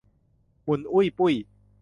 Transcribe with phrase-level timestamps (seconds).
[0.67, 1.33] มุ่นอุ้ยปุ้ย